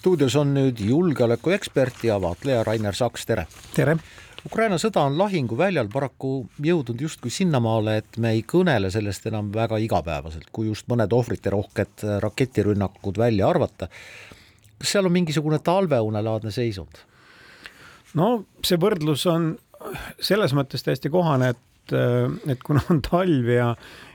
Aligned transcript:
stuudios 0.00 0.32
on 0.40 0.54
nüüd 0.56 0.78
julgeolekuekspert 0.80 2.04
ja 2.08 2.14
vaatleja 2.22 2.64
Rainer 2.64 2.96
Saks, 2.96 3.26
tere! 3.28 3.44
tere! 3.76 3.98
Ukraina 4.48 4.78
sõda 4.80 5.02
on 5.04 5.18
lahinguväljal 5.20 5.90
paraku 5.92 6.30
jõudnud 6.64 7.02
justkui 7.04 7.28
sinnamaale, 7.28 7.98
et 8.00 8.16
me 8.16 8.30
ei 8.32 8.40
kõnele 8.48 8.88
sellest 8.88 9.28
enam 9.28 9.50
väga 9.52 9.76
igapäevaselt, 9.84 10.46
kui 10.56 10.70
just 10.70 10.88
mõned 10.88 11.12
ohvriterohked 11.12 12.06
raketirünnakud 12.24 13.20
välja 13.20 13.50
arvata. 13.52 13.90
kas 14.80 14.94
seal 14.94 15.04
on 15.04 15.12
mingisugune 15.12 15.58
talveunelaadne 15.58 16.50
seisund? 16.50 17.04
no 18.14 18.46
see 18.64 18.80
võrdlus 18.80 19.26
on 19.28 19.52
selles 20.16 20.56
mõttes 20.56 20.80
täiesti 20.86 21.12
kohane, 21.12 21.52
et, 21.52 21.60
et 21.92 22.62
kuna 22.66 22.82
on 22.90 23.02
talv 23.04 23.52
ja 23.54 23.74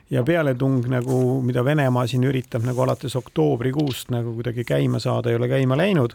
ja 0.09 0.21
pealetung 0.23 0.83
nagu, 0.85 1.41
mida 1.41 1.63
Venemaa 1.65 2.05
siin 2.07 2.27
üritab 2.29 2.65
nagu 2.65 2.83
alates 2.83 3.15
oktoobrikuust 3.17 4.11
nagu 4.13 4.35
kuidagi 4.37 4.61
käima 4.67 4.99
saada, 5.01 5.31
ei 5.31 5.39
ole 5.39 5.49
käima 5.49 5.77
läinud. 5.77 6.13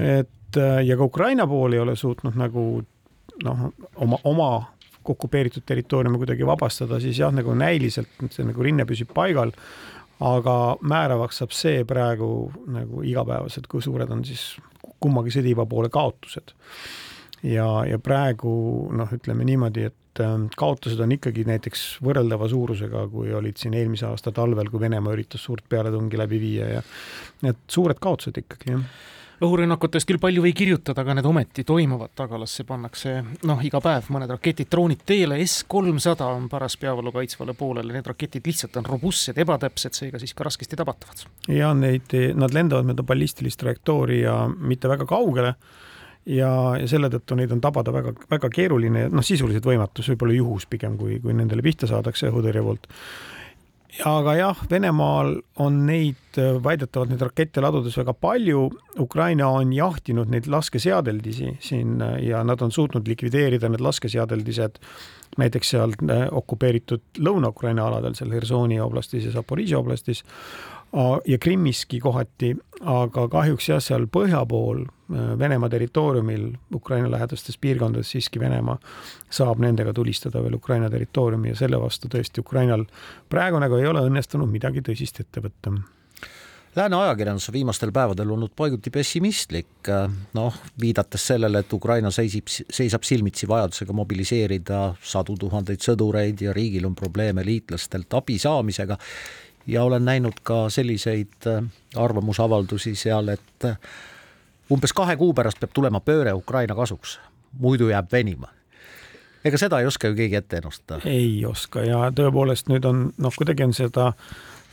et 0.00 0.56
ja 0.84 0.96
ka 0.96 1.04
Ukraina 1.04 1.46
pool 1.46 1.76
ei 1.76 1.82
ole 1.82 1.96
suutnud 1.96 2.36
nagu 2.40 2.64
noh, 3.44 3.68
oma, 3.96 4.18
oma 4.24 4.50
okupeeritud 5.08 5.64
territooriumi 5.66 6.18
kuidagi 6.20 6.46
vabastada, 6.46 7.00
siis 7.00 7.18
jah, 7.18 7.32
nagu 7.32 7.54
näiliselt 7.56 8.32
see 8.34 8.44
nagu 8.44 8.64
rinne 8.64 8.84
püsib 8.88 9.12
paigal. 9.14 9.52
aga 10.18 10.52
määravaks 10.82 11.36
saab 11.38 11.52
see 11.54 11.84
praegu 11.86 12.48
nagu 12.74 13.04
igapäevaselt, 13.06 13.68
kui 13.70 13.82
suured 13.82 14.10
on 14.10 14.24
siis 14.26 14.56
kummagi 14.98 15.30
sõdiva 15.30 15.62
poole 15.70 15.88
kaotused. 15.94 16.50
Ja, 17.42 17.68
ja 17.88 17.98
praegu 18.02 18.52
noh, 18.94 19.12
ütleme 19.14 19.46
niimoodi, 19.48 19.88
et 19.90 20.22
ähm, 20.24 20.48
kaotused 20.58 21.00
on 21.04 21.12
ikkagi 21.14 21.44
näiteks 21.48 21.84
võrreldava 22.04 22.48
suurusega, 22.50 23.04
kui 23.12 23.34
olid 23.34 23.60
siin 23.60 23.76
eelmise 23.78 24.08
aasta 24.08 24.32
talvel, 24.34 24.70
kui 24.72 24.82
Venemaa 24.82 25.14
üritas 25.16 25.44
suurt 25.46 25.68
pealetungi 25.68 26.18
läbi 26.18 26.40
viia 26.42 26.72
ja 26.78 26.82
need 27.46 27.62
suured 27.70 28.00
kaotused 28.02 28.42
ikkagi, 28.44 28.74
jah. 28.74 28.90
Õhurünnakutest 29.38 30.08
küll 30.08 30.18
palju 30.18 30.42
ei 30.48 30.52
kirjutada, 30.56 31.04
aga 31.04 31.14
need 31.14 31.26
ometi 31.28 31.62
toimuvad, 31.62 32.10
tagalasse 32.18 32.64
pannakse 32.66 33.12
noh, 33.46 33.60
iga 33.62 33.78
päev 33.78 34.08
mõned 34.10 34.32
raketid, 34.34 34.66
droonid 34.72 35.04
teele, 35.06 35.36
S 35.44 35.60
kolmsada 35.70 36.26
on 36.34 36.48
paras 36.50 36.74
peavalu 36.80 37.12
kaitsvale 37.14 37.54
poolele, 37.54 37.94
need 37.94 38.10
raketid 38.10 38.50
lihtsalt 38.50 38.80
on 38.80 38.88
robustsed, 38.90 39.38
ebatäpsed, 39.38 39.94
seega 39.94 40.18
siis 40.18 40.34
ka 40.34 40.48
raskesti 40.48 40.78
tabatavad. 40.80 41.22
ja 41.54 41.70
neid, 41.70 42.10
nad 42.34 42.56
lendavad 42.56 42.90
mööda 42.90 43.06
ballistilist 43.06 43.62
trajektoori 43.62 44.24
ja 44.24 44.40
mitte 44.58 44.90
väga 44.90 45.06
kaugele 45.06 45.54
ja, 46.28 46.50
ja 46.80 46.90
selle 46.90 47.10
tõttu 47.12 47.38
neid 47.38 47.52
on 47.54 47.62
tabada 47.64 47.94
väga, 47.94 48.14
väga 48.30 48.50
keeruline, 48.52 49.08
noh, 49.12 49.24
sisuliselt 49.24 49.66
võimatus, 49.66 50.10
võib-olla 50.12 50.36
juhus 50.36 50.68
pigem, 50.70 50.98
kui, 51.00 51.18
kui 51.24 51.36
nendele 51.36 51.64
pihta 51.64 51.88
saadakse 51.90 52.30
õhutõrje 52.30 52.62
poolt. 52.64 52.88
aga 54.06 54.34
jah, 54.38 54.64
Venemaal 54.70 55.34
on 55.64 55.84
neid 55.88 56.40
väidetavalt 56.62 57.10
neid 57.10 57.22
rakette 57.24 57.62
ladudes 57.64 57.96
väga 57.98 58.14
palju. 58.14 58.68
Ukraina 59.00 59.48
on 59.48 59.72
jahtinud 59.72 60.30
neid 60.30 60.46
laskeseadeldisi 60.46 61.56
siin 61.60 61.98
ja 62.22 62.44
nad 62.44 62.62
on 62.62 62.72
suutnud 62.72 63.08
likvideerida 63.08 63.70
need 63.72 63.82
laskeseadeldised 63.82 64.78
näiteks 65.38 65.70
seal 65.74 65.94
okupeeritud 66.30 67.20
Lõuna-Ukraina 67.22 67.84
aladel, 67.88 68.14
seal 68.18 68.32
Hersoni 68.34 68.80
oblastis 68.80 69.28
ja 69.28 69.34
Zaporižžja 69.34 69.78
oblastis 69.78 70.24
ja 71.26 71.38
Krimmiski 71.38 72.00
kohati, 72.00 72.54
aga 72.80 73.26
kahjuks 73.28 73.68
jah, 73.68 73.82
seal 73.82 74.06
põhja 74.12 74.40
pool 74.48 74.84
äh, 74.84 75.34
Venemaa 75.38 75.68
territooriumil, 75.68 76.50
Ukraina 76.74 77.10
lähedastes 77.10 77.58
piirkondades 77.58 78.10
siiski 78.14 78.40
Venemaa 78.40 78.78
saab 79.30 79.60
nendega 79.60 79.92
tulistada 79.92 80.42
veel 80.42 80.56
Ukraina 80.56 80.90
territooriumi 80.90 81.52
ja 81.52 81.60
selle 81.60 81.80
vastu 81.80 82.08
tõesti 82.08 82.40
Ukrainal 82.40 82.86
praegu 83.28 83.60
nagu 83.60 83.76
ei 83.76 83.86
ole 83.86 84.06
õnnestunud 84.08 84.50
midagi 84.50 84.84
tõsist 84.84 85.20
ette 85.20 85.44
võtta. 85.44 85.76
Lääne 86.76 86.96
ajakirjandus 86.96 87.48
on 87.48 87.52
viimastel 87.56 87.90
päevadel 87.92 88.30
olnud 88.30 88.52
paiguti 88.56 88.90
pessimistlik, 88.94 89.88
äh, 89.88 90.08
noh, 90.38 90.56
viidates 90.80 91.26
sellele, 91.32 91.64
et 91.64 91.72
Ukraina 91.72 92.10
seisib, 92.14 92.48
seisab 92.48 93.04
silmitsi 93.04 93.48
vajadusega 93.48 93.92
mobiliseerida 93.92 94.80
sadu 95.02 95.36
tuhandeid 95.36 95.84
sõdureid 95.84 96.40
ja 96.46 96.56
riigil 96.56 96.86
on 96.88 96.96
probleeme 96.96 97.44
liitlastelt 97.44 98.14
abi 98.14 98.38
saamisega 98.38 98.96
ja 99.68 99.84
olen 99.84 100.04
näinud 100.04 100.40
ka 100.42 100.68
selliseid 100.70 101.46
äh, 101.46 101.64
arvamusavaldusi 101.96 102.94
seal, 102.94 103.28
et 103.28 103.64
äh, 103.64 103.76
umbes 104.72 104.92
kahe 104.92 105.16
kuu 105.16 105.34
pärast 105.34 105.60
peab 105.60 105.74
tulema 105.76 106.00
pööre 106.00 106.32
Ukraina 106.32 106.74
kasuks, 106.74 107.18
muidu 107.60 107.88
jääb 107.92 108.12
venima. 108.12 108.48
Ega 109.44 109.58
seda 109.60 109.80
ei 109.80 109.86
oska 109.86 110.10
ju 110.10 110.16
keegi 110.18 110.36
ette 110.36 110.58
ennustada. 110.58 111.00
ei 111.04 111.44
oska. 111.46 111.84
Ja 111.86 112.08
tõepoolest 112.10 112.72
nüüd 112.72 112.84
on 112.88 113.12
noh, 113.16 113.36
kuidagi 113.36 113.64
on 113.64 113.74
seda 113.76 114.12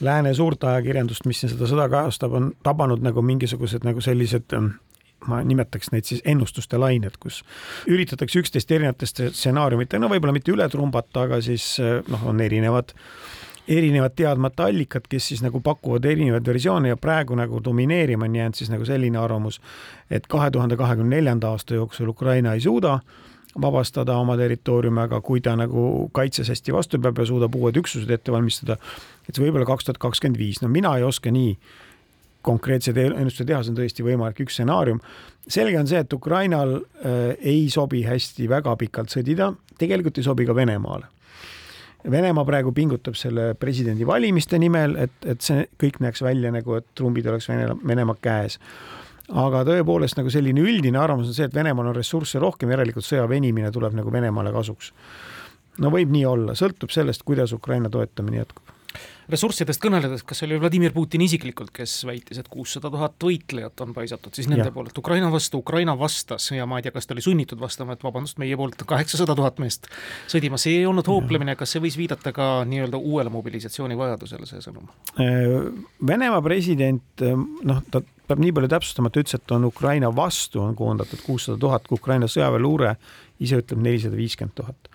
lääne 0.04 0.34
suurt 0.34 0.64
ajakirjandust, 0.64 1.28
mis 1.30 1.44
seda 1.46 1.70
sõda 1.70 1.86
kajastab, 1.92 2.34
on 2.34 2.52
tabanud 2.64 3.04
nagu 3.06 3.22
mingisugused 3.22 3.86
nagu 3.88 4.02
sellised 4.02 4.56
ähm, 4.58 4.74
ma 5.28 5.40
nimetaks 5.44 5.92
neid 5.94 6.08
siis 6.08 6.22
ennustuste 6.26 6.80
lained, 6.82 7.18
kus 7.20 7.44
üritatakse 7.88 8.42
üksteist 8.42 8.72
erinevatest 8.72 9.22
stsenaariumitega, 9.32 10.02
no 10.02 10.10
võib-olla 10.12 10.36
mitte 10.36 10.54
üle 10.54 10.68
trumbata, 10.72 11.28
aga 11.28 11.40
siis 11.46 11.76
äh, 11.84 12.02
noh, 12.12 12.28
on 12.32 12.42
erinevad 12.44 12.96
erinevad 13.68 14.14
teadmata 14.16 14.66
allikad, 14.70 15.08
kes 15.10 15.28
siis 15.28 15.44
nagu 15.44 15.60
pakuvad 15.64 16.06
erinevaid 16.06 16.46
versioone 16.46 16.92
ja 16.92 16.98
praegu 16.98 17.36
nagu 17.36 17.62
domineerima 17.64 18.26
on 18.26 18.36
jäänud 18.36 18.56
siis 18.56 18.70
nagu 18.70 18.86
selline 18.86 19.18
arvamus, 19.18 19.62
et 20.10 20.28
kahe 20.28 20.52
tuhande 20.52 20.78
kahekümne 20.78 21.16
neljanda 21.16 21.50
aasta 21.50 21.76
jooksul 21.76 22.08
Ukraina 22.14 22.54
ei 22.54 22.62
suuda 22.62 23.00
vabastada 23.62 24.18
oma 24.18 24.36
territooriumi, 24.38 25.00
aga 25.02 25.22
kui 25.22 25.42
ta 25.42 25.56
nagu 25.56 26.10
kaitses 26.14 26.50
hästi 26.52 26.74
vastu 26.76 27.00
peab 27.00 27.18
ja 27.18 27.26
suudab 27.26 27.56
uued 27.56 27.78
üksused 27.80 28.12
ette 28.12 28.32
valmistada, 28.32 28.78
et 29.30 29.40
võib-olla 29.40 29.66
kaks 29.66 29.88
tuhat 29.88 30.02
kakskümmend 30.04 30.40
viis, 30.40 30.62
no 30.62 30.70
mina 30.70 30.98
ei 30.98 31.08
oska 31.08 31.32
nii 31.32 31.56
konkreetseid 32.46 33.00
ennustusi 33.00 33.48
teha, 33.48 33.64
see 33.64 33.74
on 33.74 33.80
tõesti 33.80 34.06
võimalik 34.06 34.44
üks 34.44 34.60
stsenaarium. 34.60 35.00
selge 35.48 35.80
on 35.80 35.88
see, 35.88 36.04
et 36.04 36.14
Ukrainal 36.14 36.76
äh, 36.78 37.34
ei 37.40 37.70
sobi 37.74 38.04
hästi 38.06 38.50
väga 38.50 38.76
pikalt 38.76 39.10
sõdida, 39.10 39.54
tegelikult 39.80 40.20
ei 40.20 40.28
sobi 40.28 40.46
ka 40.46 40.56
Venemaale 40.56 41.15
Venemaa 42.12 42.46
praegu 42.46 42.72
pingutab 42.76 43.16
selle 43.18 43.54
presidendivalimiste 43.60 44.60
nimel, 44.62 44.96
et, 45.06 45.16
et 45.26 45.42
see 45.42 45.66
kõik 45.82 46.00
näeks 46.04 46.22
välja 46.26 46.52
nagu, 46.54 46.78
et 46.78 46.86
trumbid 46.98 47.26
oleks 47.32 47.50
Vene, 47.50 47.72
Venemaa 47.88 48.20
käes. 48.22 48.60
aga 49.34 49.64
tõepoolest 49.66 50.20
nagu 50.20 50.30
selline 50.30 50.62
üldine 50.62 51.00
arvamus 51.02 51.32
on 51.32 51.38
see, 51.38 51.48
et 51.50 51.56
Venemaal 51.56 51.90
on 51.90 51.98
ressursse 51.98 52.40
rohkem, 52.40 52.70
järelikult 52.76 53.06
sõja 53.08 53.26
venimine 53.30 53.72
tuleb 53.72 53.98
nagu 53.98 54.14
Venemaale 54.14 54.54
kasuks. 54.54 54.94
no 55.80 55.90
võib 55.92 56.14
nii 56.14 56.26
olla, 56.26 56.56
sõltub 56.56 56.94
sellest, 56.94 57.24
kuidas 57.26 57.54
Ukraina 57.54 57.90
toetamine 57.90 58.44
jätkub 58.44 58.65
ressurssidest 59.32 59.82
kõneledes, 59.84 60.24
kas 60.28 60.42
see 60.42 60.48
oli 60.50 60.60
Vladimir 60.62 60.94
Putin 60.96 61.24
isiklikult, 61.26 61.72
kes 61.76 61.98
väitis, 62.08 62.40
et 62.42 62.50
kuussada 62.52 62.92
tuhat 62.94 63.18
võitlejat 63.22 63.84
on 63.86 63.94
paisatud 63.96 64.36
siis 64.38 64.50
nende 64.52 64.68
ja. 64.70 64.74
poolelt 64.76 64.98
Ukraina 65.02 65.32
vastu, 65.34 65.62
Ukraina 65.64 65.96
vastas 66.00 66.50
ja 66.54 66.68
ma 66.70 66.80
ei 66.80 66.86
tea, 66.86 66.94
kas 66.96 67.10
ta 67.10 67.16
oli 67.16 67.26
sunnitud 67.26 67.62
vastama, 67.62 67.96
et 67.96 68.06
vabandust, 68.06 68.40
meie 68.42 68.58
poolt 68.60 68.86
kaheksasada 68.88 69.36
tuhat 69.38 69.62
meest 69.64 69.90
sõdima, 70.32 70.60
see 70.62 70.80
ei 70.82 70.90
olnud 70.90 71.08
hooplemine, 71.10 71.58
kas 71.60 71.76
see 71.76 71.84
võis 71.84 71.98
viidata 72.00 72.34
ka 72.36 72.50
nii-öelda 72.70 73.02
uuele 73.02 73.34
mobilisatsiooni 73.34 73.98
vajadusele, 74.00 74.50
see 74.50 74.64
sõnum? 74.66 74.90
Äh, 75.20 75.72
Venemaa 76.06 76.44
president, 76.46 77.08
äh, 77.26 77.34
noh, 77.66 77.82
ta 77.92 78.04
peab 78.26 78.42
nii 78.42 78.54
palju 78.56 78.72
täpsustama, 78.72 79.10
et 79.10 79.18
ta 79.18 79.24
ütles, 79.26 79.38
et 79.38 79.54
on 79.56 79.68
Ukraina 79.70 80.10
vastu 80.16 80.64
on 80.64 80.76
koondatud 80.78 81.22
kuussada 81.26 81.60
tuhat, 81.62 81.86
kui 81.88 82.00
Ukraina 82.00 82.30
sõjaväeluure 82.32 82.96
ise 83.44 83.60
ütleb 83.62 83.82
nelisada 83.84 84.18
viiskümmend 84.18 84.56
tuhat 84.58 84.90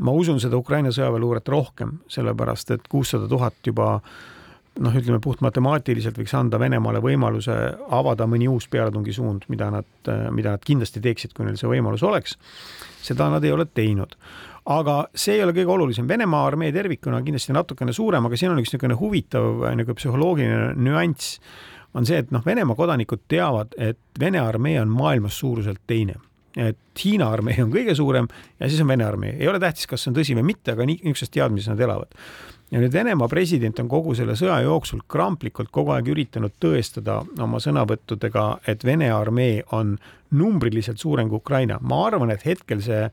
ma 0.00 0.12
usun 0.16 0.40
seda 0.40 0.58
Ukraina 0.60 0.92
sõjaväeluuret 0.94 1.48
rohkem, 1.52 1.98
sellepärast 2.10 2.76
et 2.76 2.86
kuussada 2.90 3.28
tuhat 3.28 3.58
juba 3.66 3.98
noh, 4.80 4.94
ütleme 4.96 5.20
puht 5.22 5.42
matemaatiliselt 5.44 6.18
võiks 6.18 6.34
anda 6.36 6.60
Venemaale 6.60 7.02
võimaluse 7.04 7.56
avada 7.92 8.26
mõni 8.30 8.48
uus 8.50 8.68
pealetungisuund, 8.70 9.48
mida 9.52 9.70
nad, 9.74 9.88
mida 10.34 10.54
nad 10.54 10.64
kindlasti 10.64 11.02
teeksid, 11.04 11.34
kui 11.36 11.48
neil 11.48 11.58
see 11.60 11.70
võimalus 11.70 12.04
oleks. 12.06 12.38
seda 13.02 13.30
nad 13.32 13.44
ei 13.44 13.52
ole 13.52 13.64
teinud. 13.64 14.16
aga 14.70 15.08
see 15.14 15.34
ei 15.34 15.42
ole 15.42 15.52
kõige 15.56 15.72
olulisem, 15.72 16.08
Venemaa 16.08 16.46
armee 16.46 16.72
tervikuna 16.72 17.16
on 17.16 17.24
kindlasti 17.24 17.52
natukene 17.52 17.92
suurem, 17.92 18.26
aga 18.26 18.36
siin 18.36 18.52
on 18.52 18.58
üks 18.60 18.70
niisugune 18.70 18.94
huvitav 18.94 19.64
nagu 19.74 19.94
psühholoogiline 19.94 20.74
nüanss, 20.76 21.40
on 21.94 22.06
see, 22.06 22.20
et 22.22 22.30
noh, 22.30 22.44
Venemaa 22.46 22.76
kodanikud 22.76 23.24
teavad, 23.28 23.74
et 23.76 23.98
Vene 24.20 24.40
armee 24.40 24.80
on 24.80 24.88
maailmas 24.88 25.38
suuruselt 25.40 25.80
teine 25.86 26.20
et 26.56 27.02
Hiina 27.04 27.30
armee 27.32 27.62
on 27.62 27.70
kõige 27.72 27.94
suurem 27.96 28.28
ja 28.58 28.68
siis 28.68 28.82
on 28.82 28.90
Vene 28.90 29.06
armee, 29.06 29.36
ei 29.38 29.48
ole 29.48 29.60
tähtis, 29.62 29.86
kas 29.90 30.02
see 30.04 30.12
on 30.12 30.18
tõsi 30.18 30.36
või 30.38 30.48
mitte, 30.52 30.74
aga 30.74 30.86
nii, 30.88 31.00
niisuguses 31.04 31.32
teadmises 31.32 31.70
nad 31.72 31.80
elavad. 31.80 32.16
ja 32.70 32.82
nüüd 32.82 32.92
Venemaa 32.92 33.28
president 33.28 33.78
on 33.82 33.88
kogu 33.88 34.14
selle 34.14 34.36
sõja 34.38 34.60
jooksul 34.64 35.02
kramplikult 35.08 35.70
kogu 35.70 35.94
aeg 35.94 36.08
üritanud 36.08 36.54
tõestada 36.60 37.20
oma 37.40 37.58
sõnavõttudega, 37.62 38.46
et 38.66 38.84
Vene 38.84 39.10
armee 39.10 39.62
on 39.72 39.98
numbriliselt 40.30 40.98
suurem 40.98 41.28
kui 41.28 41.36
Ukraina. 41.36 41.78
ma 41.80 42.06
arvan, 42.06 42.30
et 42.30 42.44
hetkel 42.46 42.82
see 42.82 43.10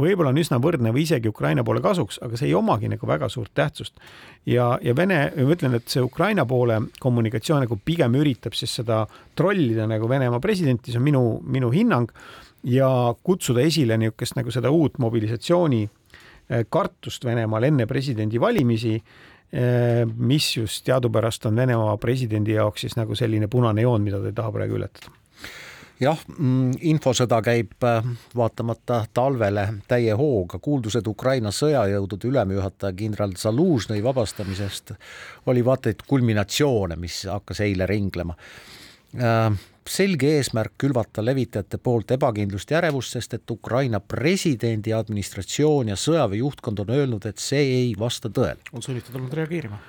võib-olla 0.00 0.30
on 0.32 0.40
üsna 0.40 0.58
võrdne 0.62 0.92
või 0.94 1.04
isegi 1.04 1.28
Ukraina 1.28 1.64
poole 1.66 1.82
kasuks, 1.84 2.20
aga 2.22 2.38
see 2.38 2.50
ei 2.50 2.54
omagi 2.54 2.88
nagu 2.88 3.06
väga 3.06 3.28
suurt 3.28 3.50
tähtsust. 3.54 3.98
ja, 4.46 4.78
ja 4.82 4.94
Vene, 4.96 5.32
ma 5.36 5.54
ütlen, 5.54 5.74
et 5.74 5.88
see 5.88 6.02
Ukraina 6.02 6.46
poole 6.46 6.80
kommunikatsioon 7.00 7.66
nagu 7.66 7.78
pigem 7.84 8.14
üritab 8.14 8.54
siis 8.54 8.74
seda 8.80 9.06
trollida 9.36 9.86
nagu 9.86 10.08
Venemaa 10.08 10.40
presidenti, 10.40 10.92
see 10.92 10.98
on 11.00 11.04
minu, 11.04 11.24
minu 11.44 11.70
hinnang 11.70 12.10
ja 12.64 13.14
kutsuda 13.22 13.60
esile 13.60 13.96
niisugust 13.98 14.36
nagu 14.36 14.50
seda 14.50 14.70
uut 14.70 14.98
mobilisatsiooni 14.98 15.82
eh, 15.84 16.64
kartust 16.68 17.24
Venemaal 17.24 17.70
enne 17.70 17.86
presidendivalimisi 17.86 19.00
mis 20.14 20.44
just 20.56 20.84
teadupärast 20.86 21.48
on 21.48 21.56
Venemaa 21.58 21.96
presidendi 21.98 22.52
jaoks 22.54 22.84
siis 22.84 22.94
nagu 22.94 23.16
selline 23.18 23.48
punane 23.50 23.82
joon, 23.82 24.04
mida 24.06 24.20
ta 24.22 24.30
ei 24.30 24.36
taha 24.36 24.52
praegu 24.54 24.76
ületada 24.78 25.10
jah, 26.00 26.20
mm, 26.36 26.78
infosõda 26.90 27.40
käib 27.44 27.86
äh, 27.86 28.04
vaatamata 28.36 29.02
talvele 29.14 29.66
täie 29.88 30.14
hooga, 30.16 30.60
kuuldused 30.62 31.06
Ukraina 31.10 31.52
sõjajõudude 31.54 32.30
ülemjuhataja 32.30 32.96
kindral 32.96 33.34
Zalužnõi 33.38 34.02
vabastamisest 34.04 34.94
oli 35.52 35.64
vaata 35.64 35.92
et 35.92 36.04
kulminatsioone, 36.06 36.96
mis 37.00 37.22
hakkas 37.30 37.62
eile 37.66 37.88
ringlema. 37.90 38.36
Selge 39.88 40.28
eesmärk 40.36 40.74
külvata 40.78 41.24
levitajate 41.24 41.78
poolt 41.82 42.12
ebakindlust 42.14 42.70
ja 42.70 42.78
ärevust, 42.78 43.16
sest 43.16 43.38
et 43.38 43.50
Ukraina 43.50 44.00
presidendi 44.00 44.92
administratsioon 44.94 45.88
ja 45.88 45.96
sõjaväe 45.96 46.42
juhtkond 46.42 46.84
on 46.84 46.92
öelnud, 46.98 47.26
et 47.26 47.38
see 47.38 47.62
ei 47.78 47.94
vasta 47.98 48.28
tõele. 48.28 48.60
on 48.72 48.82
sunnitud 48.82 49.16
olnud 49.16 49.34
reageerima 49.34 49.80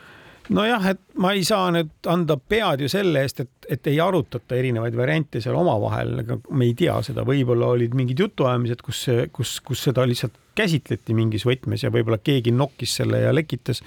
nojah, 0.50 0.86
et 0.94 1.02
ma 1.22 1.34
ei 1.36 1.44
saa 1.48 1.70
nüüd 1.74 2.10
anda 2.10 2.38
pead 2.38 2.84
ju 2.84 2.90
selle 2.92 3.24
eest, 3.26 3.44
et, 3.44 3.68
et 3.70 3.90
ei 3.92 4.00
arutata 4.04 4.58
erinevaid 4.58 4.96
variante 4.98 5.42
seal 5.44 5.58
omavahel, 5.60 6.22
ega 6.24 6.38
me 6.50 6.68
ei 6.68 6.76
tea 6.78 6.98
seda, 7.06 7.26
võib-olla 7.28 7.72
olid 7.76 7.96
mingid 7.98 8.24
jutuajamised, 8.26 8.82
kus, 8.86 9.04
kus, 9.36 9.58
kus 9.66 9.86
seda 9.90 10.06
lihtsalt 10.08 10.38
käsitleti 10.58 11.16
mingis 11.16 11.46
võtmes 11.48 11.86
ja 11.86 11.92
võib-olla 11.94 12.20
keegi 12.22 12.54
nokkis 12.56 12.98
selle 13.00 13.24
ja 13.24 13.32
lekitas. 13.36 13.84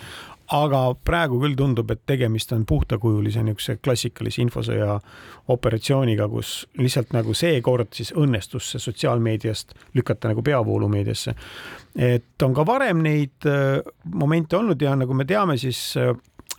Aga 0.53 0.81
praegu 1.05 1.39
küll 1.41 1.57
tundub, 1.57 1.91
et 1.91 2.03
tegemist 2.07 2.53
on 2.53 2.67
puhtakujulise 2.69 3.43
niisuguse 3.45 3.79
klassikalise 3.85 4.43
infosõja 4.45 4.99
operatsiooniga, 5.53 6.29
kus 6.29 6.67
lihtsalt 6.81 7.15
nagu 7.17 7.35
seekord 7.37 7.93
siis 7.97 8.13
õnnestus 8.17 8.73
see 8.73 8.83
sotsiaalmeediast 8.83 9.75
lükata 9.95 10.33
nagu 10.33 10.43
peavoolumeediasse. 10.45 11.35
et 11.97 12.43
on 12.43 12.55
ka 12.55 12.67
varem 12.67 13.03
neid 13.03 13.47
äh, 13.47 13.81
momente 14.05 14.57
olnud 14.57 14.83
ja 14.83 14.97
nagu 14.97 15.15
me 15.15 15.25
teame, 15.25 15.57
siis 15.57 15.97
äh, 15.97 16.13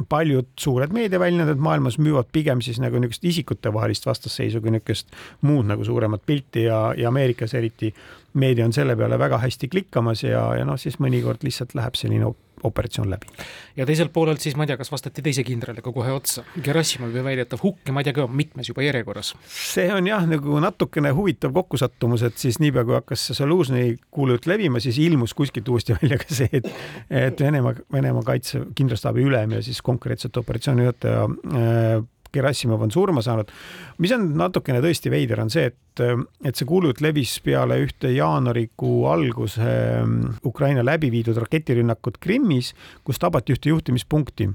paljud 0.09 0.47
suured 0.59 0.91
meediaväljaanded 0.91 1.61
maailmas 1.61 1.97
müüvad 1.97 2.27
pigem 2.31 2.61
siis 2.61 2.79
nagu 2.83 2.99
niisugust 2.99 3.25
isikutevahelist 3.25 4.05
vastasseisu 4.05 4.61
kui 4.61 4.73
niisugust 4.73 5.13
muud 5.41 5.69
nagu 5.69 5.85
suuremat 5.85 6.25
pilti 6.25 6.65
ja, 6.67 6.93
ja 6.97 7.07
Ameerikas 7.07 7.53
eriti 7.53 7.93
meedia 8.33 8.65
on 8.65 8.73
selle 8.73 8.95
peale 8.95 9.19
väga 9.19 9.39
hästi 9.39 9.67
klikkamas 9.67 10.23
ja, 10.23 10.49
ja 10.59 10.65
noh, 10.67 10.79
siis 10.79 10.99
mõnikord 10.99 11.45
lihtsalt 11.47 11.75
läheb 11.77 11.95
selline 11.95 12.27
operatsioon 12.65 13.09
läbi. 13.11 13.29
ja 13.75 13.85
teiselt 13.85 14.13
poolelt 14.13 14.41
siis 14.41 14.55
ma 14.55 14.65
ei 14.65 14.71
tea, 14.71 14.77
kas 14.79 14.91
vastati 14.91 15.23
teise 15.25 15.43
kindraliga 15.47 15.91
kohe 15.93 16.13
otsa, 16.15 16.43
Gerassimovi 16.63 17.23
väidetav 17.23 17.63
hukk 17.63 17.87
ja 17.87 17.95
ma 17.95 18.03
ei 18.03 18.09
tea, 18.09 18.27
mitmes 18.27 18.69
juba 18.69 18.85
järjekorras. 18.85 19.33
see 19.49 19.87
on 19.93 20.07
jah, 20.07 20.25
nagu 20.29 20.59
natukene 20.63 21.11
huvitav 21.15 21.53
kokkusattumus, 21.55 22.25
et 22.27 22.37
siis 22.41 22.59
niipea 22.63 22.85
kui 22.87 22.97
hakkas 22.97 23.27
see 23.29 23.39
Zalužnõi 23.39 23.95
kuulujutt 24.11 24.49
levima, 24.49 24.81
siis 24.83 24.99
ilmus 25.03 25.35
kuskilt 25.37 25.69
uuesti 25.69 25.97
välja 25.99 26.19
ka 26.21 26.29
see, 26.29 26.49
et 26.51 26.71
et 27.09 27.41
Venemaa, 27.41 27.75
Venemaa 27.93 28.25
kaitse 28.25 28.61
kindralstaabi 28.75 29.23
ülem 29.25 29.57
ja 29.57 29.63
siis 29.65 29.81
konkreetselt 29.85 30.37
operatsiooni 30.37 30.85
juhataja 30.87 31.25
äh, 31.25 32.03
Gerassimov 32.35 32.83
on 32.85 32.93
surma 32.93 33.23
saanud. 33.25 33.51
mis 33.97 34.13
on 34.15 34.27
natukene 34.37 34.81
tõesti 34.83 35.11
veider, 35.13 35.41
on 35.41 35.49
see, 35.53 35.71
et, 35.71 36.03
et 36.43 36.55
see 36.55 36.67
kuulujutt 36.67 37.01
levis 37.01 37.37
peale 37.45 37.79
ühte 37.83 38.11
jaanuarikuu 38.11 39.07
alguse 39.11 39.71
mm, 40.03 40.37
Ukraina 40.45 40.83
läbi 40.85 41.11
viidud 41.11 41.39
raketirünnakut 41.41 42.19
Krimmis, 42.21 42.73
kus 43.03 43.19
tabati 43.19 43.55
ühte 43.55 43.71
juhtimispunkti. 43.73 44.49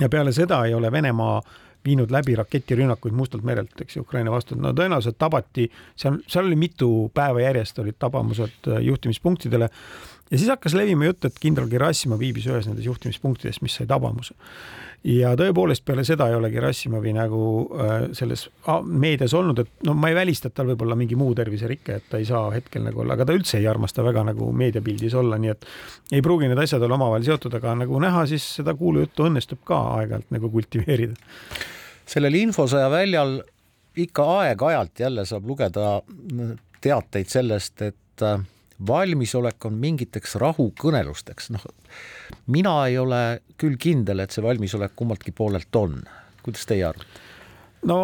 ja 0.00 0.08
peale 0.08 0.32
seda 0.32 0.64
ei 0.66 0.74
ole 0.74 0.92
Venemaa 0.92 1.40
viinud 1.86 2.10
läbi 2.10 2.34
raketirünnakuid 2.36 3.14
Mustalt 3.14 3.44
merelt, 3.46 3.74
eks 3.80 3.96
ju, 3.96 4.02
Ukraina 4.02 4.32
vastu, 4.34 4.58
no 4.58 4.72
tõenäoliselt 4.76 5.18
tabati, 5.18 5.68
seal, 5.98 6.18
seal 6.26 6.48
oli 6.48 6.58
mitu 6.58 6.90
päeva 7.14 7.44
järjest 7.44 7.78
olid 7.82 7.98
tabamused 8.02 8.70
äh, 8.70 8.82
juhtimispunktidele 8.88 9.70
ja 10.30 10.38
siis 10.38 10.50
hakkas 10.50 10.74
levima 10.78 11.10
jutt, 11.10 11.24
et 11.28 11.38
kindral 11.42 11.70
Gerassimov 11.70 12.22
viibis 12.22 12.48
ühes 12.50 12.66
nendest 12.66 12.88
juhtimispunktidest, 12.88 13.62
mis 13.62 13.78
sai 13.78 13.86
tabamuse 13.90 14.34
ja 15.06 15.32
tõepoolest 15.38 15.84
peale 15.86 16.02
seda 16.06 16.26
ei 16.30 16.36
ole 16.36 16.50
Gerassimovi 16.50 17.12
nagu 17.14 17.40
äh, 17.78 17.94
selles 18.16 18.46
meedias 18.86 19.34
olnud, 19.36 19.60
et 19.62 19.86
no 19.86 19.94
ma 19.98 20.10
ei 20.10 20.16
välista, 20.18 20.50
et 20.50 20.56
tal 20.56 20.70
võib 20.72 20.82
olla 20.86 20.96
mingi 20.98 21.18
muu 21.18 21.34
terviserike, 21.36 21.98
et 22.00 22.08
ta 22.10 22.20
ei 22.20 22.26
saa 22.28 22.48
hetkel 22.54 22.84
nagu 22.86 23.02
olla, 23.04 23.14
aga 23.14 23.28
ta 23.28 23.36
üldse 23.36 23.60
ei 23.60 23.68
armasta 23.70 24.04
väga 24.06 24.24
nagu 24.32 24.50
meediapildis 24.56 25.14
olla, 25.18 25.38
nii 25.42 25.52
et 25.52 25.68
ei 26.16 26.24
pruugi 26.24 26.50
need 26.50 26.62
asjad 26.62 26.82
olla 26.82 26.98
omavahel 26.98 27.26
seotud, 27.28 27.54
aga 27.60 27.76
nagu 27.84 28.00
näha, 28.02 28.24
siis 28.30 28.46
seda 28.60 28.74
kuulujuttu 28.78 29.28
õnnestub 29.28 29.62
ka 29.66 29.80
aeg-ajalt 30.00 30.34
nagu 30.34 30.50
kultiveerida. 30.50 31.14
sellel 32.06 32.34
infosõja 32.42 32.90
väljal 32.90 33.38
ikka 33.96 34.26
aeg-ajalt 34.40 35.06
jälle 35.06 35.24
saab 35.26 35.46
lugeda 35.46 36.00
teateid 36.82 37.30
sellest, 37.30 37.82
et 37.82 38.26
äh, 38.26 38.42
valmisolek 38.86 39.64
on 39.68 39.78
mingiteks 39.80 40.36
rahukõnelusteks, 40.42 41.50
noh, 41.54 41.64
mina 42.52 42.74
ei 42.90 42.98
ole 42.98 43.40
küll 43.60 43.78
kindel, 43.80 44.20
et 44.20 44.34
see 44.34 44.44
valmisolek 44.44 44.96
kummaltki 44.96 45.32
poolelt 45.32 45.76
on. 45.76 46.02
kuidas 46.42 46.66
teie 46.66 46.84
arvate? 46.86 47.22
No 47.86 47.96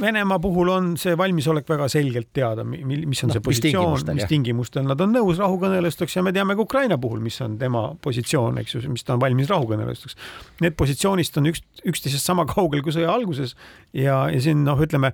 Venemaa 0.00 0.38
puhul 0.42 0.68
on 0.70 0.88
see 1.00 1.16
valmisolek 1.18 1.68
väga 1.68 1.88
selgelt 1.90 2.28
teada, 2.36 2.64
mis 2.66 3.22
on 3.24 3.30
no, 3.30 3.36
see 3.36 3.44
positsioon, 3.44 4.02
mis 4.16 4.28
tingimustel 4.30 4.86
nad 4.86 5.00
on 5.02 5.14
nõus 5.16 5.40
rahukõnelusteks 5.42 6.18
ja 6.18 6.24
me 6.26 6.32
teame 6.36 6.56
ka 6.56 6.66
Ukraina 6.66 6.98
puhul, 7.00 7.22
mis 7.24 7.38
on 7.44 7.56
tema 7.60 7.88
positsioon, 8.02 8.60
eks 8.62 8.76
ju, 8.76 8.82
mis 8.92 9.06
ta 9.06 9.16
on 9.16 9.22
valmis 9.22 9.50
rahukõnelusteks. 9.52 10.18
Need 10.64 10.76
positsioonist 10.78 11.40
on 11.40 11.50
üks, 11.52 11.64
üksteisest 11.88 12.28
sama 12.28 12.46
kaugel 12.50 12.84
kui 12.84 12.94
sõja 12.94 13.12
alguses 13.14 13.56
ja, 13.92 14.26
ja 14.32 14.42
siin 14.42 14.62
noh, 14.66 14.80
ütleme 14.84 15.12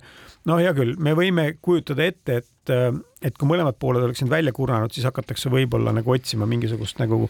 no 0.49 0.59
hea 0.59 0.75
küll, 0.77 0.97
me 0.99 1.15
võime 1.17 1.53
kujutada 1.63 2.05
ette, 2.09 2.41
et, 2.43 2.75
et 3.23 3.39
kui 3.39 3.49
mõlemad 3.49 3.79
pooled 3.79 4.03
oleksid 4.03 4.29
välja 4.31 4.53
kurnanud, 4.55 4.93
siis 4.93 5.07
hakatakse 5.07 5.51
võib-olla 5.53 5.95
nagu 5.95 6.13
otsima 6.13 6.47
mingisugust 6.49 6.99
nagu 7.01 7.25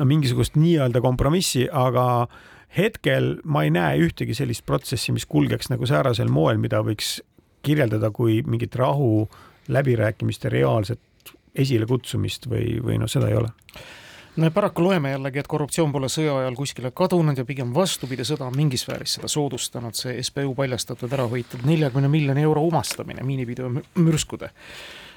mingisugust 0.00 0.56
nii-öelda 0.60 1.02
kompromissi, 1.04 1.66
aga 1.66 2.06
hetkel 2.76 3.36
ma 3.44 3.64
ei 3.66 3.72
näe 3.74 3.98
ühtegi 4.02 4.34
sellist 4.36 4.66
protsessi, 4.66 5.12
mis 5.12 5.26
kulgeks 5.26 5.70
nagu 5.72 5.86
säärasel 5.88 6.30
moel, 6.32 6.60
mida 6.62 6.82
võiks 6.84 7.20
kirjeldada 7.62 8.10
kui 8.10 8.40
mingit 8.46 8.74
rahu 8.74 9.28
läbirääkimiste 9.72 10.50
reaalset 10.50 11.00
esilekutsumist 11.54 12.48
või, 12.50 12.78
või 12.82 12.98
noh, 12.98 13.10
seda 13.10 13.28
ei 13.28 13.36
ole. 13.38 13.52
No 14.36 14.48
paraku 14.50 14.80
loeme 14.86 15.10
jällegi, 15.12 15.42
et 15.42 15.48
korruptsioon 15.48 15.92
pole 15.92 16.08
sõja 16.08 16.32
ajal 16.40 16.54
kuskile 16.56 16.90
kadunud 16.96 17.36
ja 17.36 17.44
pigem 17.44 17.74
vastupidi, 17.76 18.24
sõda 18.24 18.46
on 18.48 18.56
mingis 18.56 18.86
sfääris 18.86 19.18
seda 19.18 19.28
soodustanud, 19.28 19.92
see 19.98 20.16
SBU 20.24 20.54
paljastatud 20.56 21.12
ära 21.12 21.26
hoitud 21.28 21.66
neljakümne 21.68 22.08
miljoni 22.08 22.44
euro 22.48 22.64
omastamine 22.70 23.26
miinipidomürskude 23.28 24.48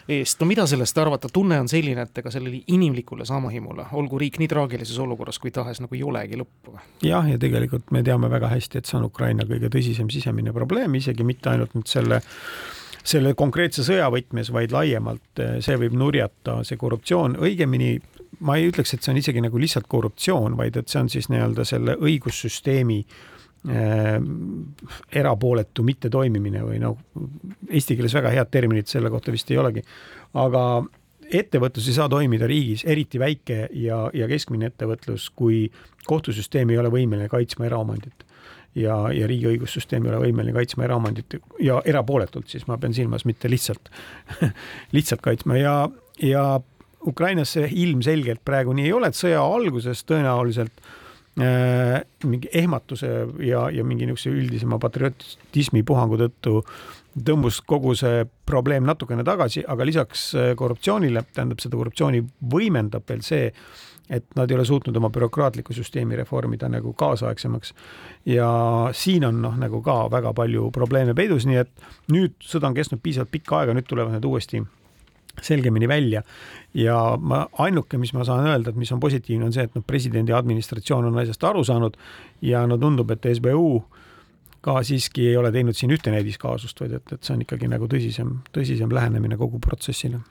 eest. 0.08 0.40
no 0.40 0.48
mida 0.50 0.66
sellest 0.70 0.98
arvata, 0.98 1.30
tunne 1.34 1.60
on 1.60 1.70
selline, 1.72 2.06
et 2.06 2.22
ega 2.22 2.32
sellele 2.34 2.62
inimlikule 2.74 3.26
sammahimule, 3.26 3.88
olgu 3.98 4.20
riik 4.22 4.40
nii 4.42 4.50
traagilises 4.52 5.00
olukorras 5.02 5.40
kui 5.42 5.54
tahes, 5.56 5.82
nagu 5.84 5.98
ei 5.98 6.04
olegi 6.06 6.40
lõppu. 6.40 6.78
jah, 7.06 7.28
ja 7.30 7.42
tegelikult 7.42 7.92
me 7.96 8.04
teame 8.06 8.30
väga 8.32 8.52
hästi, 8.54 8.80
et 8.80 8.90
see 8.90 9.00
on 9.00 9.10
Ukraina 9.10 9.48
kõige 9.50 9.72
tõsisem 9.74 10.10
sisemine 10.14 10.54
probleem, 10.54 10.96
isegi 10.96 11.28
mitte 11.28 11.54
ainult 11.54 11.78
nüüd 11.78 11.92
selle 11.92 12.22
selle 13.06 13.36
konkreetse 13.38 13.84
sõja 13.86 14.08
võtmes, 14.10 14.50
vaid 14.50 14.72
laiemalt 14.74 15.42
see 15.62 15.76
võib 15.78 15.94
nurjata, 15.94 16.64
see 16.66 16.78
korruptsioon, 16.82 17.36
õigemini 17.38 18.00
ma 18.42 18.56
ei 18.58 18.72
ütleks, 18.72 18.96
et 18.96 19.06
see 19.06 19.14
on 19.14 19.20
isegi 19.22 19.44
nagu 19.46 19.60
lihtsalt 19.62 19.86
korruptsioon, 19.88 20.58
vaid 20.58 20.80
et 20.80 20.90
see 20.90 21.04
on 21.04 21.12
siis 21.14 21.30
nii-öelda 21.30 21.68
selle 21.70 21.94
õigussüsteemi 22.02 22.98
äh, 23.04 23.35
äh, 23.70 24.18
erapooletu 25.22 25.84
mittetoimimine 25.86 26.62
või 26.66 26.82
noh, 26.84 27.00
eesti 27.70 27.98
keeles 27.98 28.16
väga 28.18 28.34
head 28.34 28.52
terminit 28.54 28.92
selle 28.92 29.12
kohta 29.14 29.34
vist 29.34 29.52
ei 29.52 29.60
olegi, 29.62 29.84
aga 30.42 30.66
ettevõtlus 31.34 31.88
ei 31.90 31.98
saa 31.98 32.10
toimida 32.12 32.48
riigis, 32.50 32.86
eriti 32.86 33.20
väike 33.22 33.66
ja, 33.82 34.06
ja 34.14 34.28
keskmine 34.30 34.70
ettevõtlus, 34.72 35.30
kui 35.36 35.66
kohtusüsteem 36.06 36.70
ei 36.70 36.80
ole 36.82 36.92
võimeline 36.94 37.30
kaitsma 37.32 37.70
eraomandit. 37.70 38.26
Ja, 38.76 39.06
ja 39.16 39.24
riigi 39.28 39.48
õigussüsteem 39.54 40.04
ei 40.04 40.12
ole 40.12 40.18
võimeline 40.26 40.52
kaitsma 40.58 40.84
eraomandit 40.84 41.38
ja 41.64 41.78
erapooletult, 41.88 42.50
siis 42.52 42.66
ma 42.68 42.76
pean 42.78 42.94
silmas 42.94 43.24
mitte 43.24 43.48
lihtsalt 43.48 43.88
lihtsalt 44.96 45.24
kaitsma. 45.24 45.56
Ja, 45.56 45.76
ja 46.20 46.44
Ukrainas 47.08 47.54
see 47.56 47.70
ilmselgelt 47.86 48.44
praegu 48.44 48.76
nii 48.76 48.90
ei 48.90 48.94
ole, 48.98 49.08
et 49.08 49.18
sõja 49.18 49.40
alguses 49.48 50.04
tõenäoliselt 50.04 50.76
äh, 50.76 51.05
mingi 51.36 52.48
ehmatuse 52.56 53.10
ja, 53.44 53.66
ja 53.68 53.84
mingi 53.84 54.06
niisuguse 54.08 54.32
üldisema 54.32 54.78
patriotismi 54.80 55.82
puhangu 55.84 56.16
tõttu 56.22 56.62
tõmbus 57.24 57.62
kogu 57.66 57.96
see 57.96 58.26
probleem 58.48 58.86
natukene 58.88 59.24
tagasi, 59.26 59.64
aga 59.68 59.88
lisaks 59.88 60.28
äh, 60.36 60.54
korruptsioonile, 60.58 61.24
tähendab 61.34 61.62
seda 61.64 61.78
korruptsiooni 61.80 62.22
võimendab 62.52 63.06
veel 63.10 63.24
see, 63.26 63.52
et 64.12 64.26
nad 64.38 64.52
ei 64.52 64.58
ole 64.58 64.66
suutnud 64.68 64.96
oma 65.00 65.10
bürokraatlikku 65.10 65.74
süsteemi 65.74 66.18
reformida 66.20 66.70
nagu 66.70 66.94
kaasaegsemaks. 66.94 67.74
ja 68.30 68.50
siin 68.94 69.26
on 69.26 69.42
noh, 69.42 69.56
nagu 69.58 69.82
ka 69.82 70.06
väga 70.12 70.34
palju 70.34 70.70
probleeme 70.72 71.16
peidus, 71.16 71.48
nii 71.50 71.62
et 71.64 71.72
nüüd 72.14 72.36
sõda 72.44 72.70
on 72.70 72.78
kestnud 72.78 73.02
piisavalt 73.02 73.32
pikka 73.32 73.62
aega, 73.62 73.74
nüüd 73.74 73.88
tulevad 73.90 74.14
need 74.14 74.28
uuesti 74.28 74.62
selgemini 75.42 75.88
välja. 75.88 76.24
ja 76.74 77.18
ma, 77.20 77.46
ainuke, 77.64 77.98
mis 77.98 78.14
ma 78.14 78.26
saan 78.28 78.48
öelda, 78.48 78.70
et 78.70 78.80
mis 78.80 78.92
on 78.92 79.00
positiivne, 79.00 79.46
on 79.48 79.54
see, 79.56 79.64
et 79.64 79.76
noh, 79.76 79.84
presidendi 79.88 80.34
administratsioon 80.36 81.06
on 81.08 81.20
asjast 81.22 81.44
aru 81.44 81.64
saanud 81.64 81.96
ja 82.44 82.66
no 82.68 82.78
tundub, 82.78 83.12
et 83.16 83.28
SBU 83.36 83.70
ka 84.66 84.80
siiski 84.84 85.28
ei 85.30 85.38
ole 85.38 85.52
teinud 85.54 85.78
siin 85.78 85.94
ühte 85.94 86.10
näidiskaasust, 86.14 86.80
vaid 86.82 86.96
et, 86.98 87.12
et 87.14 87.28
see 87.28 87.36
on 87.36 87.44
ikkagi 87.46 87.70
nagu 87.70 87.86
tõsisem, 87.90 88.32
tõsisem 88.56 88.92
lähenemine 88.98 89.38
kogu 89.38 89.60
protsessile. 89.62 90.24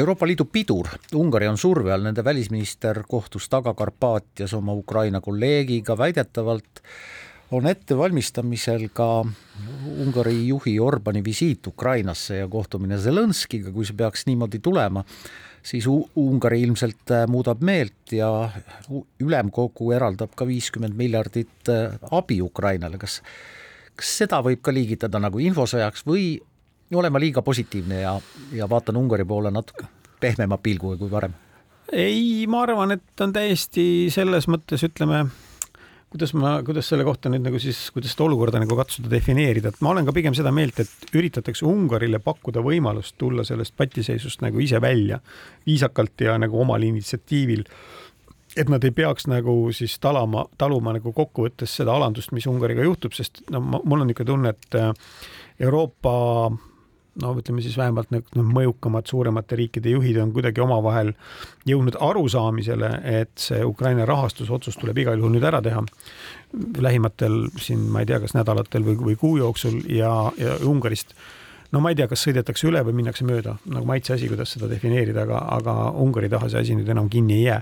Euroopa 0.00 0.28
Liidu 0.28 0.44
pidur, 0.52 0.90
Ungari 1.16 1.48
on 1.48 1.58
surve 1.60 1.92
all, 1.94 2.04
nende 2.04 2.24
välisminister 2.24 3.02
kohtus 3.08 3.48
Taga-Karpaatias 3.52 4.52
oma 4.58 4.76
Ukraina 4.76 5.22
kolleegiga, 5.24 5.96
väidetavalt 5.98 6.82
on 7.52 7.66
ettevalmistamisel 7.68 8.88
ka 8.96 9.24
Ungari 10.02 10.46
juhi 10.48 10.78
Orbani 10.80 11.20
visiit 11.24 11.66
Ukrainasse 11.66 12.40
ja 12.40 12.48
kohtumine 12.48 12.98
Zelenskiga, 12.98 13.72
kui 13.72 13.84
see 13.84 13.96
peaks 13.96 14.24
niimoodi 14.26 14.58
tulema, 14.64 15.04
siis 15.62 15.86
Ungari 15.86 16.62
ilmselt 16.64 17.12
muudab 17.28 17.60
meelt 17.60 18.14
ja 18.16 18.30
ülemkogu 19.20 19.92
eraldab 19.92 20.32
ka 20.36 20.46
viiskümmend 20.48 20.96
miljardit 20.96 21.72
abi 22.10 22.40
Ukrainale, 22.42 22.98
kas 22.98 23.20
kas 23.96 24.16
seda 24.22 24.40
võib 24.44 24.62
ka 24.64 24.72
liigitada 24.74 25.20
nagu 25.20 25.40
infosõjaks 25.42 26.06
või 26.08 26.40
olen 26.92 27.12
ma 27.12 27.20
liiga 27.20 27.42
positiivne 27.44 28.02
ja, 28.02 28.16
ja 28.56 28.68
vaatan 28.68 28.98
Ungari 29.00 29.24
poole 29.28 29.52
natuke 29.52 29.86
pehmema 30.20 30.58
pilguga 30.58 30.98
kui 31.00 31.10
varem? 31.10 31.34
ei, 31.92 32.46
ma 32.48 32.62
arvan, 32.64 32.94
et 32.96 33.20
on 33.20 33.32
täiesti 33.34 33.84
selles 34.12 34.46
mõttes, 34.48 34.80
ütleme, 34.86 35.26
kuidas 36.12 36.34
ma, 36.36 36.58
kuidas 36.66 36.90
selle 36.92 37.06
kohta 37.08 37.30
nüüd 37.32 37.44
nagu 37.46 37.58
siis, 37.62 37.78
kuidas 37.94 38.12
seda 38.12 38.26
olukorda 38.26 38.60
nagu 38.60 38.76
katsuda 38.76 39.08
defineerida, 39.12 39.72
et 39.72 39.80
ma 39.84 39.94
olen 39.94 40.04
ka 40.08 40.12
pigem 40.12 40.36
seda 40.36 40.52
meelt, 40.54 40.82
et 40.82 41.16
üritatakse 41.16 41.64
Ungarile 41.68 42.20
pakkuda 42.22 42.60
võimalust 42.64 43.16
tulla 43.20 43.46
sellest 43.48 43.74
patiseisust 43.78 44.44
nagu 44.44 44.60
ise 44.60 44.80
välja 44.82 45.22
viisakalt 45.66 46.26
ja 46.26 46.36
nagu 46.40 46.60
omal 46.60 46.84
initsiatiivil. 46.84 47.64
Et 48.52 48.68
nad 48.68 48.84
ei 48.84 48.92
peaks 48.92 49.24
nagu 49.32 49.54
siis 49.72 49.94
talama, 50.02 50.44
taluma 50.60 50.92
nagu 50.92 51.14
kokkuvõttes 51.16 51.78
seda 51.80 51.94
alandust, 51.96 52.34
mis 52.36 52.46
Ungariga 52.50 52.84
juhtub, 52.84 53.16
sest 53.16 53.40
no 53.50 53.62
mul 53.64 54.02
on 54.04 54.10
niisugune 54.10 54.28
tunne, 54.28 54.52
et 54.52 54.76
äh, 54.76 54.92
Euroopa 55.64 56.12
no 57.20 57.34
ütleme 57.36 57.62
siis 57.64 57.76
vähemalt 57.76 58.12
need 58.14 58.30
no, 58.38 58.44
mõjukamad 58.46 59.08
suuremate 59.10 59.58
riikide 59.58 59.92
juhid 59.92 60.20
on 60.22 60.32
kuidagi 60.32 60.62
omavahel 60.64 61.12
jõudnud 61.68 61.98
arusaamisele, 62.00 62.94
et 63.20 63.34
see 63.40 63.60
Ukraina 63.66 64.06
rahastusotsus 64.08 64.78
tuleb 64.80 65.02
igal 65.04 65.20
juhul 65.20 65.34
nüüd 65.36 65.44
ära 65.48 65.60
teha 65.64 65.84
lähimatel 66.80 67.46
siin, 67.60 67.84
ma 67.92 68.02
ei 68.02 68.08
tea, 68.08 68.20
kas 68.22 68.36
nädalatel 68.36 68.84
või, 68.86 68.98
või 69.12 69.20
kuu 69.20 69.36
jooksul 69.40 69.82
ja, 69.92 70.12
ja 70.40 70.58
Ungarist 70.68 71.16
no 71.72 71.80
ma 71.80 71.92
ei 71.92 71.96
tea, 71.96 72.06
kas 72.08 72.22
sõidetakse 72.26 72.66
üle 72.68 72.82
või 72.84 72.96
minnakse 73.00 73.24
mööda, 73.28 73.56
nagu 73.72 73.88
maitse 73.88 74.14
asi, 74.16 74.28
kuidas 74.30 74.52
seda 74.54 74.68
defineerida, 74.70 75.24
aga, 75.24 75.40
aga 75.56 75.76
Ungari 76.04 76.28
taha 76.32 76.50
see 76.52 76.60
asi 76.60 76.76
nüüd 76.76 76.90
enam 76.92 77.08
kinni 77.12 77.38
ei 77.40 77.46
jää. 77.46 77.60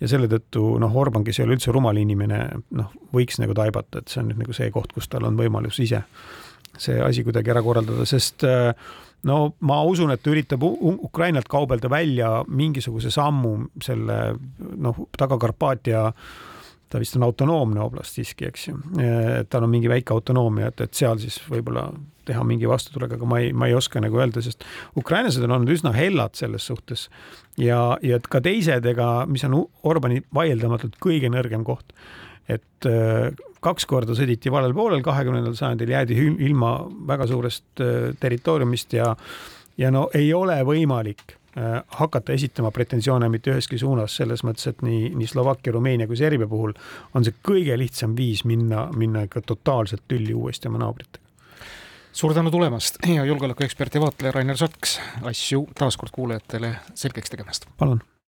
ja 0.00 0.08
selle 0.08 0.30
tõttu 0.32 0.64
noh, 0.80 0.96
Orban, 0.96 1.24
kes 1.24 1.40
ei 1.40 1.46
ole 1.46 1.58
üldse 1.58 1.72
rumal 1.76 2.00
inimene, 2.00 2.40
noh, 2.76 2.92
võiks 3.12 3.40
nagu 3.42 3.56
taibata, 3.56 4.00
et 4.00 4.12
see 4.12 4.22
on 4.22 4.30
nüüd 4.32 4.40
nagu 4.44 4.56
see 4.56 4.70
koht, 4.72 4.94
kus 4.96 5.08
tal 5.12 5.28
on 5.28 5.36
võimalus 5.40 5.80
ise 5.84 6.02
see 6.78 7.00
asi 7.02 7.24
kuidagi 7.26 7.52
ära 7.52 7.62
korraldada, 7.64 8.06
sest 8.08 8.44
no 9.28 9.40
ma 9.66 9.80
usun, 9.88 10.12
et 10.14 10.22
ta 10.22 10.32
üritab 10.32 10.62
Ukrainalt 10.64 11.48
kaubelda 11.50 11.90
välja 11.92 12.30
mingisuguse 12.48 13.12
sammu 13.12 13.56
selle 13.84 14.20
noh, 14.76 15.04
Taga-Karpaatia 15.18 16.06
ta 16.90 16.98
vist 16.98 17.14
on 17.16 17.22
autonoomne 17.22 17.82
oblast 17.84 18.16
siiski, 18.18 18.48
eks 18.50 18.64
ju. 18.66 18.78
tal 19.50 19.66
on 19.66 19.70
mingi 19.70 19.90
väike 19.90 20.14
autonoomia, 20.14 20.72
et, 20.72 20.80
et 20.88 20.96
seal 20.98 21.20
siis 21.22 21.36
võib-olla 21.46 21.86
teha 22.26 22.42
mingi 22.46 22.68
vastutulek, 22.68 23.14
aga 23.16 23.28
ma 23.28 23.38
ei, 23.42 23.52
ma 23.56 23.68
ei 23.70 23.76
oska 23.78 24.02
nagu 24.02 24.18
öelda, 24.20 24.42
sest 24.44 24.64
ukrainlased 24.98 25.44
on 25.46 25.54
olnud 25.56 25.70
üsna 25.72 25.92
hellad 25.94 26.34
selles 26.38 26.66
suhtes. 26.66 27.08
ja, 27.58 27.96
ja 28.02 28.18
ka 28.26 28.42
teised, 28.42 28.86
ega, 28.86 29.10
mis 29.30 29.46
on 29.46 29.60
Orbani 29.86 30.24
vaieldamatult 30.34 30.98
kõige 31.02 31.30
nõrgem 31.32 31.64
koht, 31.66 31.94
et 32.50 32.88
äh, 32.88 33.30
kaks 33.60 33.86
korda 33.86 34.16
sõditi 34.16 34.52
valel 34.52 34.74
poolel, 34.76 35.04
kahekümnendal 35.04 35.56
sajandil 35.58 35.94
jäädi 35.94 36.16
ilma 36.48 36.76
väga 37.08 37.28
suurest 37.30 37.84
äh, 37.84 38.10
territooriumist 38.20 38.98
ja 38.98 39.14
ja 39.80 39.90
no 39.94 40.08
ei 40.14 40.32
ole 40.34 40.58
võimalik 40.66 41.40
Äh, 41.58 41.82
hakata 41.86 42.32
esitama 42.32 42.70
pretensioone 42.70 43.26
mitte 43.28 43.50
üheski 43.50 43.74
suunas, 43.78 44.12
selles 44.20 44.44
mõttes, 44.46 44.68
et 44.70 44.84
nii, 44.86 45.08
nii 45.18 45.26
Slovakkia, 45.26 45.72
Rumeenia 45.74 46.06
kui 46.06 46.14
Serbia 46.14 46.46
puhul 46.46 46.76
on 47.18 47.26
see 47.26 47.34
kõige 47.42 47.74
lihtsam 47.74 48.14
viis 48.14 48.44
minna, 48.46 48.84
minna 48.94 49.24
ikka 49.26 49.42
totaalselt 49.42 50.04
tülli 50.06 50.30
uuesti 50.30 50.70
oma 50.70 50.78
naabritega. 50.84 51.26
suur 52.12 52.34
tänu 52.34 52.54
tulemast 52.54 53.02
ja 53.16 53.24
julgeolekuekspert 53.24 53.98
ja 53.98 54.04
vaatleja 54.04 54.32
Rainer 54.38 54.56
Saks 54.56 55.00
asju 55.32 55.66
taaskord 55.74 56.14
kuulajatele 56.14 56.76
selgeks 56.94 57.34
tegemast. 57.34 57.66
palun 57.76 57.98